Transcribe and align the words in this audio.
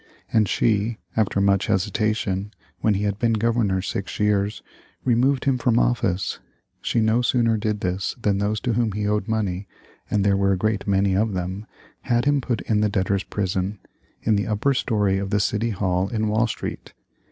And 0.33 0.49
she, 0.49 0.97
after 1.15 1.39
much 1.39 1.67
hesitation, 1.67 2.55
when 2.79 2.95
he 2.95 3.03
had 3.03 3.19
been 3.19 3.33
Governor 3.33 3.83
six 3.83 4.19
years, 4.19 4.63
removed 5.05 5.45
him 5.45 5.59
from 5.59 5.77
office. 5.77 6.39
She 6.81 6.99
no 6.99 7.21
sooner 7.21 7.55
did 7.55 7.81
this, 7.81 8.15
than 8.19 8.39
those 8.39 8.59
to 8.61 8.73
whom 8.73 8.93
he 8.93 9.05
owed 9.07 9.27
money, 9.27 9.67
and 10.09 10.23
there 10.25 10.35
were 10.35 10.53
a 10.53 10.57
great 10.57 10.87
many 10.87 11.15
of 11.15 11.33
them, 11.33 11.67
had 12.01 12.25
him 12.25 12.41
put 12.41 12.61
in 12.61 12.81
the 12.81 12.89
debtors' 12.89 13.23
prison, 13.23 13.77
in 14.23 14.35
the 14.35 14.47
upper 14.47 14.73
story 14.73 15.19
of 15.19 15.29
the 15.29 15.39
City 15.39 15.69
Hall 15.69 16.09
in 16.09 16.29
Wall 16.29 16.47
Street. 16.47 16.93